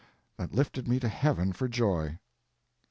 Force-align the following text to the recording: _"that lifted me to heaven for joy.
_"that 0.35 0.55
lifted 0.55 0.87
me 0.87 0.99
to 0.99 1.07
heaven 1.07 1.53
for 1.53 1.67
joy. 1.67 2.17